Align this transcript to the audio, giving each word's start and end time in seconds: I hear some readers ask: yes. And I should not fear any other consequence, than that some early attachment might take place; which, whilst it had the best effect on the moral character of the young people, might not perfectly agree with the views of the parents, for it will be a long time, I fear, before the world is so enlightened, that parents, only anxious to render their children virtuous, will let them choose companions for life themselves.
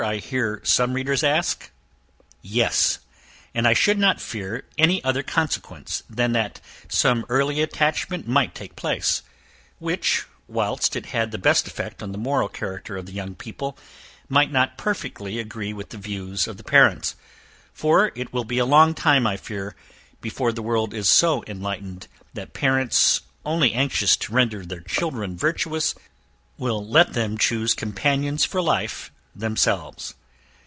I 0.01 0.17
hear 0.17 0.61
some 0.63 0.93
readers 0.93 1.23
ask: 1.23 1.69
yes. 2.41 2.97
And 3.53 3.67
I 3.67 3.73
should 3.75 3.99
not 3.99 4.19
fear 4.19 4.65
any 4.75 5.01
other 5.03 5.21
consequence, 5.21 6.01
than 6.09 6.31
that 6.31 6.59
some 6.89 7.23
early 7.29 7.61
attachment 7.61 8.27
might 8.27 8.55
take 8.55 8.75
place; 8.75 9.21
which, 9.77 10.25
whilst 10.47 10.95
it 10.95 11.05
had 11.13 11.29
the 11.29 11.37
best 11.37 11.67
effect 11.67 12.01
on 12.01 12.13
the 12.13 12.17
moral 12.17 12.49
character 12.49 12.97
of 12.97 13.05
the 13.05 13.11
young 13.11 13.35
people, 13.35 13.77
might 14.27 14.51
not 14.51 14.75
perfectly 14.75 15.37
agree 15.37 15.71
with 15.71 15.89
the 15.89 15.99
views 15.99 16.47
of 16.47 16.57
the 16.57 16.63
parents, 16.63 17.15
for 17.71 18.11
it 18.15 18.33
will 18.33 18.43
be 18.43 18.57
a 18.57 18.65
long 18.65 18.95
time, 18.95 19.27
I 19.27 19.37
fear, 19.37 19.75
before 20.19 20.51
the 20.51 20.63
world 20.63 20.95
is 20.95 21.11
so 21.11 21.43
enlightened, 21.45 22.07
that 22.33 22.55
parents, 22.55 23.21
only 23.45 23.75
anxious 23.75 24.17
to 24.17 24.33
render 24.33 24.65
their 24.65 24.81
children 24.81 25.37
virtuous, 25.37 25.93
will 26.57 26.83
let 26.87 27.13
them 27.13 27.37
choose 27.37 27.75
companions 27.75 28.43
for 28.43 28.63
life 28.63 29.11
themselves. 29.33 30.13